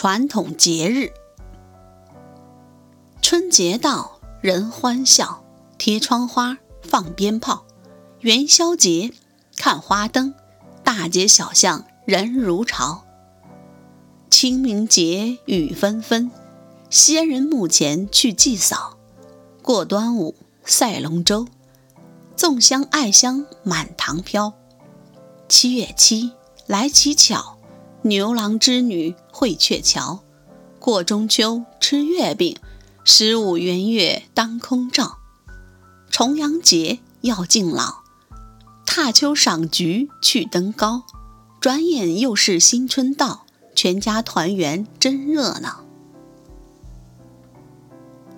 [0.00, 1.10] 传统节日。
[3.20, 5.42] 春节到，人欢笑，
[5.76, 7.64] 贴窗花，放鞭炮，
[8.20, 9.12] 元宵节
[9.56, 10.36] 看花灯，
[10.84, 13.02] 大街小巷人如潮。
[14.30, 16.30] 清明节雨纷纷，
[16.88, 18.98] 先人墓前去祭扫。
[19.62, 21.48] 过端午赛龙舟，
[22.36, 24.52] 粽香艾香满堂飘。
[25.48, 26.34] 七月七
[26.66, 27.57] 来乞巧，
[28.08, 30.20] 牛郎织女会鹊桥。
[30.78, 32.56] 过中秋吃月饼，
[33.04, 35.18] 十五圆月当空照。
[36.10, 37.98] 重阳节要敬老，
[38.86, 41.02] 踏秋赏菊去登高。
[41.60, 43.44] 转眼又是新春到。
[43.74, 45.84] 全家团圆真热闹。